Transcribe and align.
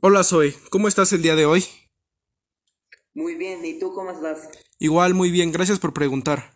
Hola 0.00 0.22
Zoe, 0.22 0.54
¿cómo 0.70 0.86
estás 0.86 1.12
el 1.12 1.22
día 1.22 1.34
de 1.34 1.44
hoy? 1.44 1.64
Muy 3.14 3.34
bien, 3.34 3.64
¿y 3.64 3.80
tú 3.80 3.92
cómo 3.92 4.12
estás? 4.12 4.48
Igual, 4.78 5.12
muy 5.12 5.32
bien, 5.32 5.50
gracias 5.50 5.80
por 5.80 5.92
preguntar. 5.92 6.52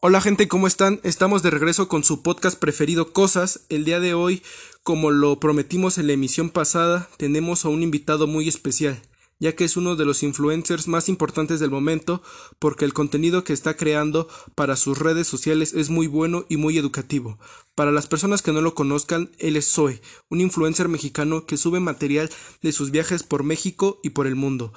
Hola 0.00 0.22
gente, 0.22 0.48
¿cómo 0.48 0.66
están? 0.66 1.00
Estamos 1.02 1.42
de 1.42 1.50
regreso 1.50 1.86
con 1.86 2.02
su 2.02 2.22
podcast 2.22 2.58
preferido 2.58 3.12
Cosas. 3.12 3.66
El 3.68 3.84
día 3.84 4.00
de 4.00 4.14
hoy, 4.14 4.42
como 4.82 5.10
lo 5.10 5.38
prometimos 5.38 5.98
en 5.98 6.06
la 6.06 6.14
emisión 6.14 6.48
pasada, 6.48 7.10
tenemos 7.18 7.66
a 7.66 7.68
un 7.68 7.82
invitado 7.82 8.26
muy 8.26 8.48
especial, 8.48 9.02
ya 9.40 9.56
que 9.56 9.64
es 9.64 9.76
uno 9.76 9.96
de 9.96 10.04
los 10.04 10.22
influencers 10.22 10.86
más 10.86 11.08
importantes 11.08 11.58
del 11.58 11.70
momento, 11.70 12.22
porque 12.60 12.84
el 12.84 12.92
contenido 12.92 13.42
que 13.42 13.52
está 13.52 13.76
creando 13.76 14.28
para 14.54 14.76
sus 14.76 14.98
redes 14.98 15.26
sociales 15.26 15.74
es 15.74 15.90
muy 15.90 16.06
bueno 16.06 16.46
y 16.48 16.58
muy 16.58 16.78
educativo. 16.78 17.38
Para 17.74 17.90
las 17.90 18.06
personas 18.06 18.42
que 18.42 18.52
no 18.52 18.60
lo 18.60 18.74
conozcan, 18.74 19.30
él 19.38 19.56
es 19.56 19.72
Zoe, 19.72 20.00
un 20.28 20.40
influencer 20.40 20.88
mexicano 20.88 21.46
que 21.46 21.56
sube 21.56 21.80
material 21.80 22.30
de 22.62 22.70
sus 22.70 22.92
viajes 22.92 23.24
por 23.24 23.42
México 23.42 23.98
y 24.04 24.10
por 24.10 24.28
el 24.28 24.36
mundo 24.36 24.72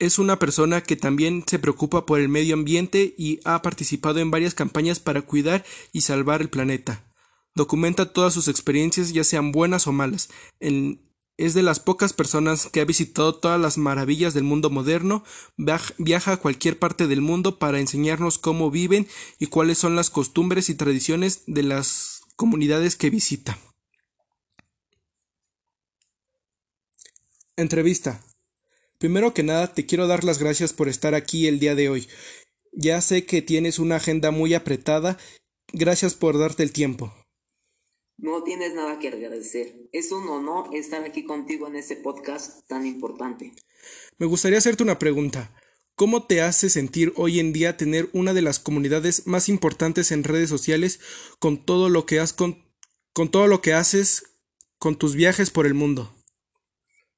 es 0.00 0.18
una 0.18 0.38
persona 0.38 0.82
que 0.82 0.96
también 0.96 1.44
se 1.46 1.58
preocupa 1.58 2.06
por 2.06 2.20
el 2.20 2.30
medio 2.30 2.54
ambiente 2.54 3.14
y 3.16 3.38
ha 3.44 3.60
participado 3.60 4.18
en 4.18 4.30
varias 4.30 4.54
campañas 4.54 4.98
para 4.98 5.22
cuidar 5.22 5.64
y 5.92 6.00
salvar 6.00 6.40
el 6.40 6.48
planeta. 6.48 7.04
Documenta 7.54 8.12
todas 8.12 8.32
sus 8.32 8.48
experiencias, 8.48 9.12
ya 9.12 9.24
sean 9.24 9.52
buenas 9.52 9.86
o 9.86 9.92
malas. 9.92 10.30
Es 11.40 11.54
de 11.54 11.62
las 11.62 11.80
pocas 11.80 12.12
personas 12.12 12.68
que 12.70 12.80
ha 12.80 12.84
visitado 12.84 13.34
todas 13.34 13.60
las 13.60 13.78
maravillas 13.78 14.34
del 14.34 14.44
mundo 14.44 14.68
moderno, 14.68 15.24
viaja 15.98 16.32
a 16.32 16.36
cualquier 16.36 16.78
parte 16.78 17.06
del 17.06 17.22
mundo 17.22 17.58
para 17.58 17.80
enseñarnos 17.80 18.38
cómo 18.38 18.70
viven 18.70 19.08
y 19.38 19.46
cuáles 19.46 19.78
son 19.78 19.96
las 19.96 20.10
costumbres 20.10 20.68
y 20.68 20.74
tradiciones 20.74 21.42
de 21.46 21.62
las 21.62 22.22
comunidades 22.36 22.96
que 22.96 23.10
visita. 23.10 23.58
Entrevista 27.56 28.22
Primero 29.00 29.32
que 29.32 29.42
nada, 29.42 29.72
te 29.72 29.86
quiero 29.86 30.06
dar 30.06 30.24
las 30.24 30.38
gracias 30.38 30.74
por 30.74 30.90
estar 30.90 31.14
aquí 31.14 31.46
el 31.46 31.58
día 31.58 31.74
de 31.74 31.88
hoy. 31.88 32.06
Ya 32.70 33.00
sé 33.00 33.24
que 33.24 33.40
tienes 33.40 33.78
una 33.78 33.96
agenda 33.96 34.30
muy 34.30 34.52
apretada. 34.52 35.16
Gracias 35.72 36.12
por 36.12 36.38
darte 36.38 36.62
el 36.62 36.72
tiempo. 36.72 37.10
No 38.22 38.42
tienes 38.42 38.74
nada 38.74 38.98
que 38.98 39.08
agradecer. 39.08 39.88
Es 39.92 40.12
un 40.12 40.28
honor 40.28 40.74
estar 40.74 41.02
aquí 41.04 41.24
contigo 41.24 41.66
en 41.68 41.76
este 41.76 41.96
podcast 41.96 42.66
tan 42.68 42.84
importante. 42.84 43.52
Me 44.18 44.26
gustaría 44.26 44.58
hacerte 44.58 44.82
una 44.82 44.98
pregunta. 44.98 45.54
¿Cómo 45.94 46.26
te 46.26 46.42
hace 46.42 46.68
sentir 46.68 47.14
hoy 47.16 47.40
en 47.40 47.54
día 47.54 47.78
tener 47.78 48.10
una 48.12 48.34
de 48.34 48.42
las 48.42 48.58
comunidades 48.58 49.26
más 49.26 49.48
importantes 49.48 50.12
en 50.12 50.24
redes 50.24 50.50
sociales 50.50 51.00
con 51.38 51.64
todo 51.64 51.88
lo 51.88 52.04
que 52.04 52.20
has 52.20 52.34
con, 52.34 52.62
con 53.14 53.30
todo 53.30 53.46
lo 53.46 53.62
que 53.62 53.72
haces 53.72 54.38
con 54.78 54.98
tus 54.98 55.14
viajes 55.14 55.50
por 55.50 55.66
el 55.66 55.72
mundo? 55.72 56.14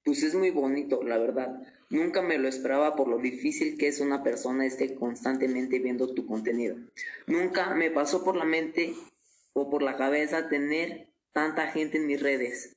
Pues 0.05 0.23
es 0.23 0.37
muy 0.37 0.51
bonito, 0.51 1.03
la 1.03 1.19
verdad. 1.19 1.63
Nunca 1.91 2.23
me 2.23 2.39
lo 2.39 2.49
esperaba 2.49 2.95
por 2.95 3.09
lo 3.09 3.19
difícil 3.19 3.77
que 3.77 3.89
es 3.89 3.99
una 3.99 4.23
persona 4.23 4.67
esté 4.67 4.95
constantemente 4.95 5.81
viendo 5.81 6.15
tu 6.15 6.27
contenido. 6.27 6.77
Nunca 7.27 7.75
me 7.75 7.91
pasó 7.91 8.23
por 8.23 8.37
la 8.37 8.45
mente 8.45 8.95
o 9.53 9.71
por 9.71 9.83
la 9.83 9.97
cabeza 9.97 10.49
tener 10.49 11.13
tanta 11.33 11.69
gente 11.69 11.99
en 11.99 12.07
mis 12.07 12.21
redes. 12.21 12.77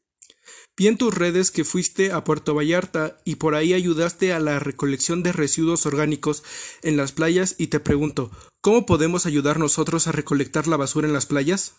Vi 0.77 0.87
en 0.87 0.97
tus 0.97 1.15
redes 1.15 1.51
que 1.51 1.63
fuiste 1.63 2.11
a 2.11 2.23
Puerto 2.23 2.53
Vallarta 2.53 3.17
y 3.23 3.35
por 3.35 3.55
ahí 3.55 3.73
ayudaste 3.73 4.33
a 4.33 4.39
la 4.39 4.59
recolección 4.59 5.23
de 5.23 5.31
residuos 5.31 5.85
orgánicos 5.85 6.43
en 6.83 6.97
las 6.97 7.11
playas 7.11 7.55
y 7.57 7.67
te 7.67 7.79
pregunto, 7.79 8.31
¿cómo 8.61 8.85
podemos 8.85 9.25
ayudar 9.25 9.57
nosotros 9.57 10.07
a 10.07 10.11
recolectar 10.11 10.67
la 10.67 10.77
basura 10.77 11.07
en 11.07 11.13
las 11.13 11.25
playas? 11.25 11.75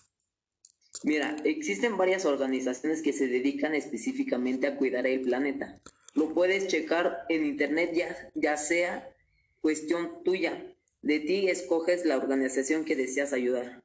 Mira, 1.04 1.36
existen 1.44 1.96
varias 1.98 2.24
organizaciones 2.24 3.02
que 3.02 3.12
se 3.12 3.28
dedican 3.28 3.74
específicamente 3.74 4.66
a 4.66 4.76
cuidar 4.76 5.06
el 5.06 5.20
planeta. 5.20 5.80
Lo 6.14 6.32
puedes 6.32 6.68
checar 6.68 7.26
en 7.28 7.44
internet 7.44 7.90
ya, 7.94 8.30
ya 8.34 8.56
sea 8.56 9.14
cuestión 9.60 10.22
tuya. 10.24 10.74
De 11.02 11.20
ti 11.20 11.48
escoges 11.48 12.06
la 12.06 12.16
organización 12.16 12.84
que 12.84 12.96
deseas 12.96 13.34
ayudar. 13.34 13.84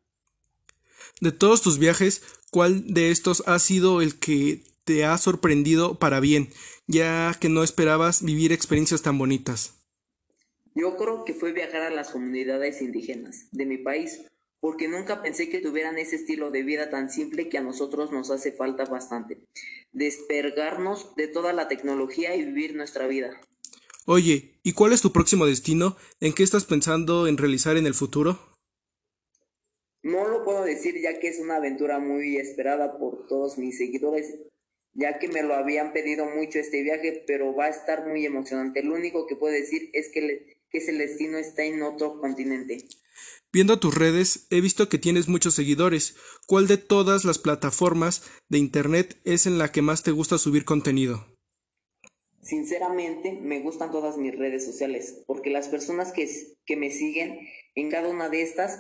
De 1.20 1.32
todos 1.32 1.62
tus 1.62 1.78
viajes, 1.78 2.22
¿cuál 2.52 2.94
de 2.94 3.12
estos 3.12 3.44
ha 3.48 3.60
sido 3.60 4.02
el 4.02 4.20
que 4.20 4.64
te 4.84 5.06
ha 5.06 5.18
sorprendido 5.18 6.00
para 6.00 6.20
bien, 6.20 6.50
ya 6.88 7.36
que 7.40 7.50
no 7.50 7.64
esperabas 7.64 8.24
vivir 8.24 8.52
experiencias 8.52 9.02
tan 9.02 9.18
bonitas? 9.18 9.76
Yo 10.74 10.96
creo 10.96 11.26
que 11.26 11.34
fue 11.34 11.52
viajar 11.52 11.82
a 11.82 11.90
las 11.90 12.12
comunidades 12.12 12.82
indígenas 12.82 13.48
de 13.52 13.66
mi 13.66 13.78
país, 13.78 14.22
porque 14.62 14.88
nunca 14.88 15.22
pensé 15.22 15.50
que 15.50 15.60
tuvieran 15.60 15.98
ese 15.98 16.16
estilo 16.16 16.52
de 16.52 16.64
vida 16.64 16.90
tan 16.90 17.10
simple 17.10 17.50
que 17.50 17.58
a 17.58 17.62
nosotros 17.62 18.12
nos 18.12 18.30
hace 18.30 18.52
falta 18.52 18.86
bastante. 18.86 19.40
Despergarnos 19.92 21.16
de 21.16 21.28
toda 21.28 21.52
la 21.52 21.68
tecnología 21.68 22.36
y 22.36 22.46
vivir 22.46 22.76
nuestra 22.76 23.08
vida. 23.08 23.42
Oye, 24.06 24.60
¿y 24.64 24.74
cuál 24.74 24.94
es 24.94 25.02
tu 25.02 25.12
próximo 25.12 25.46
destino? 25.46 25.98
¿En 26.20 26.34
qué 26.34 26.44
estás 26.44 26.66
pensando 26.66 27.28
en 27.28 27.38
realizar 27.38 27.78
en 27.78 27.86
el 27.86 27.94
futuro? 27.94 28.51
No 30.04 30.28
lo 30.28 30.44
puedo 30.44 30.64
decir 30.64 31.00
ya 31.00 31.20
que 31.20 31.28
es 31.28 31.40
una 31.40 31.58
aventura 31.58 32.00
muy 32.00 32.38
esperada 32.38 32.98
por 32.98 33.28
todos 33.28 33.58
mis 33.58 33.78
seguidores, 33.78 34.36
ya 34.94 35.20
que 35.20 35.28
me 35.28 35.44
lo 35.44 35.54
habían 35.54 35.94
pedido 35.94 36.26
mucho 36.26 36.60
este 36.60 36.82
viaje, 36.82 37.24
pero 37.28 37.56
va 37.56 37.66
a 37.66 37.70
estar 37.70 38.08
muy 38.08 38.26
emocionante. 38.26 38.84
Lo 38.84 38.96
único 38.96 39.28
que 39.28 39.36
puedo 39.36 39.54
decir 39.54 39.90
es 39.94 40.10
que, 40.12 40.58
que 40.70 40.78
ese 40.80 40.94
destino 40.94 41.38
está 41.38 41.64
en 41.64 41.84
otro 41.84 42.20
continente. 42.20 42.88
Viendo 43.54 43.80
tus 43.80 43.94
redes, 43.94 44.48
he 44.50 44.62
visto 44.62 44.90
que 44.90 44.98
tienes 44.98 45.28
muchos 45.28 45.54
seguidores. 45.56 46.16
¿Cuál 46.48 46.68
de 46.68 46.78
todas 46.78 47.26
las 47.26 47.38
plataformas 47.38 48.24
de 48.50 48.58
Internet 48.58 49.20
es 49.24 49.46
en 49.46 49.58
la 49.58 49.72
que 49.72 49.82
más 49.82 50.04
te 50.04 50.12
gusta 50.12 50.38
subir 50.38 50.66
contenido? 50.66 51.28
Sinceramente, 52.42 53.34
me 53.34 53.60
gustan 53.60 53.92
todas 53.92 54.18
mis 54.18 54.36
redes 54.36 54.66
sociales, 54.66 55.24
porque 55.28 55.52
las 55.52 55.68
personas 55.68 56.12
que, 56.12 56.28
que 56.66 56.76
me 56.76 56.90
siguen 56.90 57.40
en 57.76 57.92
cada 57.92 58.10
una 58.10 58.30
de 58.30 58.42
estas 58.42 58.80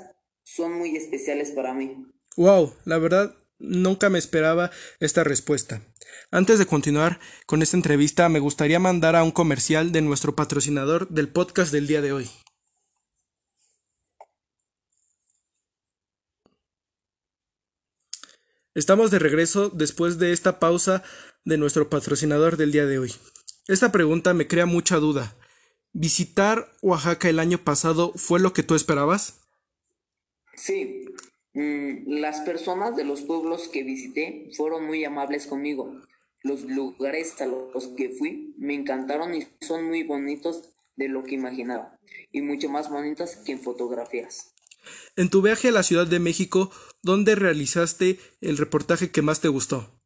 son 0.55 0.73
muy 0.73 0.95
especiales 0.95 1.51
para 1.51 1.73
mí. 1.73 2.05
Wow, 2.35 2.73
la 2.85 2.97
verdad, 2.97 3.35
nunca 3.59 4.09
me 4.09 4.19
esperaba 4.19 4.71
esta 4.99 5.23
respuesta. 5.23 5.81
Antes 6.29 6.59
de 6.59 6.65
continuar 6.65 7.19
con 7.45 7.61
esta 7.61 7.77
entrevista, 7.77 8.27
me 8.27 8.39
gustaría 8.39 8.79
mandar 8.79 9.15
a 9.15 9.23
un 9.23 9.31
comercial 9.31 9.91
de 9.91 10.01
nuestro 10.01 10.35
patrocinador 10.35 11.07
del 11.09 11.29
podcast 11.29 11.71
del 11.71 11.87
día 11.87 12.01
de 12.01 12.13
hoy. 12.13 12.29
Estamos 18.73 19.11
de 19.11 19.19
regreso 19.19 19.69
después 19.69 20.17
de 20.17 20.31
esta 20.31 20.59
pausa 20.59 21.03
de 21.43 21.57
nuestro 21.57 21.89
patrocinador 21.89 22.55
del 22.55 22.71
día 22.71 22.85
de 22.85 22.99
hoy. 22.99 23.13
Esta 23.67 23.91
pregunta 23.91 24.33
me 24.33 24.47
crea 24.47 24.65
mucha 24.65 24.97
duda. 24.97 25.35
¿Visitar 25.91 26.71
Oaxaca 26.81 27.27
el 27.27 27.39
año 27.39 27.57
pasado 27.57 28.13
fue 28.15 28.39
lo 28.39 28.53
que 28.53 28.63
tú 28.63 28.75
esperabas? 28.75 29.40
Sí, 30.55 31.05
mm, 31.53 32.07
las 32.07 32.41
personas 32.41 32.95
de 32.95 33.03
los 33.03 33.21
pueblos 33.21 33.67
que 33.67 33.83
visité 33.83 34.49
fueron 34.55 34.85
muy 34.85 35.03
amables 35.05 35.47
conmigo. 35.47 36.01
Los 36.43 36.63
lugares 36.63 37.39
a 37.41 37.45
los 37.45 37.87
que 37.89 38.09
fui 38.09 38.53
me 38.57 38.73
encantaron 38.73 39.33
y 39.35 39.47
son 39.61 39.85
muy 39.87 40.03
bonitos 40.03 40.69
de 40.95 41.07
lo 41.07 41.23
que 41.23 41.35
imaginaba, 41.35 41.97
y 42.31 42.41
mucho 42.41 42.69
más 42.69 42.89
bonitos 42.89 43.35
que 43.37 43.53
en 43.53 43.59
fotografías. 43.59 44.53
En 45.15 45.29
tu 45.29 45.41
viaje 45.41 45.69
a 45.69 45.71
la 45.71 45.83
Ciudad 45.83 46.07
de 46.07 46.19
México, 46.19 46.71
¿dónde 47.03 47.35
realizaste 47.35 48.19
el 48.41 48.57
reportaje 48.57 49.11
que 49.11 49.21
más 49.21 49.41
te 49.41 49.47
gustó? 49.47 50.01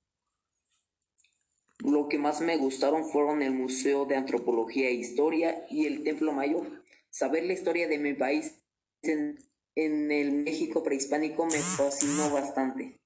Lo 1.79 2.07
que 2.07 2.17
más 2.17 2.41
me 2.41 2.57
gustaron 2.57 3.05
fueron 3.09 3.41
el 3.41 3.51
Museo 3.51 4.05
de 4.05 4.15
Antropología 4.15 4.89
e 4.89 4.93
Historia 4.93 5.65
y 5.69 5.85
el 5.85 6.03
Templo 6.03 6.33
Mayor. 6.33 6.83
Saber 7.09 7.45
la 7.45 7.53
historia 7.53 7.87
de 7.87 7.97
mi 7.97 8.13
país 8.13 8.55
en, 9.01 9.37
el 9.75 10.31
México 10.43 10.83
prehispánico 10.83 11.45
me 11.45 11.59
fascinó 11.59 12.29
bastante. 12.31 12.99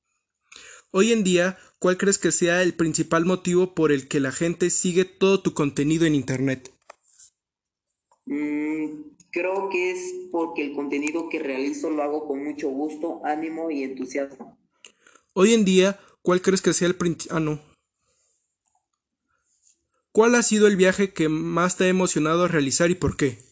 Hoy 0.92 1.12
en 1.12 1.24
día, 1.24 1.58
¿cuál 1.80 1.98
crees 1.98 2.18
que 2.18 2.32
sea 2.32 2.64
el 2.64 2.74
principal 2.74 3.26
motivo 3.26 3.76
por 3.76 3.92
el 3.92 4.08
que 4.08 4.20
la 4.20 4.32
gente 4.32 4.70
sigue 4.70 5.06
todo 5.06 5.42
tu 5.42 5.54
contenido 5.54 6.06
en 6.06 6.16
Internet? 6.16 6.72
Mm, 8.26 9.10
Creo 9.32 9.70
que 9.70 9.92
es 9.92 10.00
porque 10.32 10.66
el 10.66 10.74
contenido 10.74 11.30
que 11.30 11.40
realizo 11.40 11.90
lo 11.92 12.02
hago 12.02 12.28
con 12.28 12.44
mucho 12.44 12.70
gusto, 12.70 13.22
ánimo 13.24 13.70
y 13.70 13.84
entusiasmo. 13.84 14.58
Hoy 15.34 15.54
en 15.54 15.66
día, 15.66 16.00
¿cuál 16.24 16.42
crees 16.42 16.62
que 16.62 16.74
sea 16.74 16.88
el 16.88 16.98
ah, 17.30 17.40
no. 17.40 17.62
¿Cuál 20.12 20.34
ha 20.34 20.42
sido 20.42 20.66
el 20.68 20.76
viaje 20.76 21.14
que 21.14 21.30
más 21.30 21.78
te 21.78 21.84
ha 21.84 21.88
emocionado 21.90 22.48
realizar 22.48 22.90
y 22.90 22.96
por 22.96 23.16
qué? 23.16 23.49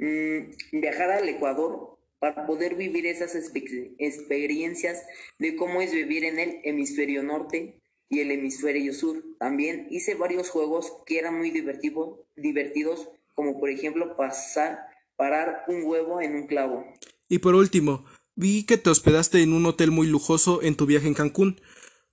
Mm, 0.00 0.80
viajar 0.80 1.10
al 1.10 1.28
Ecuador 1.28 1.98
para 2.18 2.46
poder 2.46 2.74
vivir 2.74 3.06
esas 3.06 3.34
experiencias 3.34 5.02
de 5.38 5.56
cómo 5.56 5.82
es 5.82 5.92
vivir 5.92 6.24
en 6.24 6.38
el 6.38 6.60
hemisferio 6.64 7.22
norte 7.22 7.78
y 8.08 8.20
el 8.20 8.30
hemisferio 8.30 8.94
sur. 8.94 9.22
También 9.38 9.88
hice 9.90 10.14
varios 10.14 10.48
juegos 10.48 10.90
que 11.04 11.18
eran 11.18 11.36
muy 11.36 11.50
divertidos 11.50 13.08
como 13.34 13.60
por 13.60 13.68
ejemplo 13.70 14.16
pasar, 14.16 14.78
parar 15.16 15.64
un 15.68 15.84
huevo 15.84 16.20
en 16.20 16.34
un 16.34 16.46
clavo. 16.46 16.84
Y 17.28 17.38
por 17.38 17.54
último, 17.54 18.04
vi 18.34 18.64
que 18.64 18.78
te 18.78 18.90
hospedaste 18.90 19.42
en 19.42 19.52
un 19.52 19.66
hotel 19.66 19.90
muy 19.90 20.06
lujoso 20.06 20.62
en 20.62 20.76
tu 20.76 20.86
viaje 20.86 21.08
en 21.08 21.14
Cancún. 21.14 21.60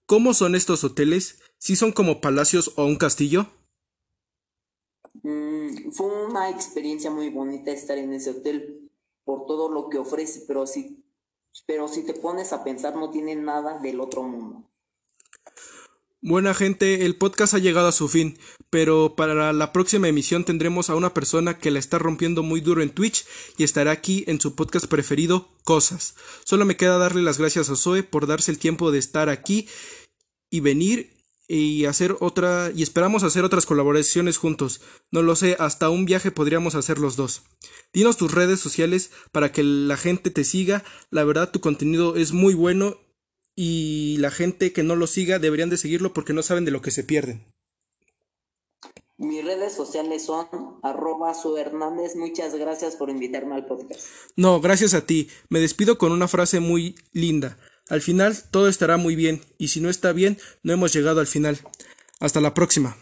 ¿Cómo 0.06 0.34
son 0.34 0.56
estos 0.56 0.84
hoteles? 0.84 1.42
¿Sí 1.58 1.76
son 1.76 1.92
como 1.94 2.22
palacios 2.22 2.74
o 2.76 2.86
un 2.86 2.98
castillo? 2.98 3.48
Fue 5.92 6.26
una 6.26 6.50
experiencia 6.50 7.12
muy 7.12 7.30
bonita 7.30 7.72
estar 7.72 7.98
en 7.98 8.14
ese 8.14 8.32
hotel 8.32 8.90
por 9.24 9.46
todo 9.46 9.72
lo 9.72 9.90
que 9.90 9.98
ofrece, 9.98 10.44
pero 10.48 10.66
si, 10.68 11.04
pero 11.66 11.88
si 11.88 12.04
te 12.04 12.14
pones 12.14 12.54
a 12.54 12.64
pensar 12.64 12.96
no 12.96 13.10
tiene 13.10 13.36
nada 13.36 13.80
del 13.80 14.00
otro 14.00 14.24
mundo. 14.24 14.70
Buena 16.22 16.54
gente, 16.54 17.06
el 17.06 17.16
podcast 17.16 17.54
ha 17.54 17.60
llegado 17.60 17.90
a 17.90 17.92
su 17.92 18.08
fin, 18.08 18.40
pero 18.70 19.16
para 19.16 19.54
la 19.54 19.72
próxima 19.72 20.08
emisión 20.08 20.46
tendremos 20.46 20.90
a 20.90 20.96
una 20.96 21.14
persona 21.14 21.60
que 21.60 21.70
la 21.70 21.80
está 21.80 22.00
rompiendo 22.00 22.42
muy 22.42 22.60
duro 22.60 22.82
en 22.82 22.90
Twitch 22.90 23.26
y 23.56 23.64
estará 23.64 23.92
aquí 23.92 24.24
en 24.28 24.42
su 24.42 24.56
podcast 24.56 24.88
preferido, 24.88 25.50
Cosas. 25.64 26.16
Solo 26.44 26.66
me 26.66 26.76
queda 26.76 26.98
darle 26.98 27.22
las 27.22 27.38
gracias 27.38 27.70
a 27.70 27.76
Zoe 27.76 28.02
por 28.02 28.26
darse 28.26 28.52
el 28.52 28.58
tiempo 28.58 28.92
de 28.92 29.00
estar 29.00 29.30
aquí 29.30 29.68
y 30.50 30.62
venir 30.62 31.17
y 31.48 31.86
hacer 31.86 32.16
otra 32.20 32.72
y 32.76 32.84
esperamos 32.84 33.24
hacer 33.24 33.44
otras 33.44 33.66
colaboraciones 33.66 34.38
juntos. 34.38 34.82
No 35.12 35.22
lo 35.22 35.36
sé, 35.36 35.56
hasta 35.60 35.90
un 35.90 36.06
viaje 36.06 36.32
podríamos 36.32 36.76
hacer 36.76 37.00
los 37.00 37.16
dos. 37.16 37.44
Dinos 37.94 38.18
tus 38.18 38.34
redes 38.34 38.60
sociales 38.60 39.12
para 39.32 39.52
que 39.52 39.64
la 39.64 39.98
gente 39.98 40.30
te 40.30 40.44
siga. 40.44 40.84
La 41.10 41.24
verdad 41.24 41.52
tu 41.52 41.62
contenido 41.62 42.16
es 42.16 42.34
muy 42.34 42.54
bueno 42.54 42.98
y 43.56 44.18
la 44.20 44.30
gente 44.30 44.74
que 44.74 44.84
no 44.84 44.96
lo 44.96 45.08
siga 45.08 45.40
deberían 45.40 45.70
de 45.70 45.78
seguirlo 45.78 46.14
porque 46.14 46.34
no 46.34 46.44
saben 46.44 46.66
de 46.66 46.72
lo 46.72 46.82
que 46.82 46.92
se 46.92 47.04
pierden. 47.04 47.46
Mis 49.20 49.44
redes 49.44 49.74
sociales 49.74 50.26
son 50.26 50.48
arroba 50.84 51.34
su 51.34 51.58
Hernández. 51.58 52.16
Muchas 52.16 52.54
gracias 52.54 52.96
por 52.96 53.10
invitarme 53.10 53.56
al 53.56 53.66
podcast. 53.66 54.06
No, 54.36 54.62
gracias 54.62 54.94
a 54.94 55.08
ti. 55.08 55.28
Me 55.50 55.60
despido 55.60 55.98
con 55.98 56.12
una 56.12 56.28
frase 56.28 56.60
muy 56.60 56.96
linda. 57.14 57.58
Al 57.90 58.02
final 58.02 58.38
todo 58.52 58.68
estará 58.68 58.98
muy 58.98 59.16
bien 59.16 59.42
y 59.58 59.70
si 59.70 59.82
no 59.82 59.90
está 59.90 60.12
bien, 60.12 60.38
no 60.64 60.74
hemos 60.74 60.94
llegado 60.94 61.20
al 61.20 61.28
final. 61.28 61.60
Hasta 62.20 62.42
la 62.42 62.54
próxima. 62.54 62.98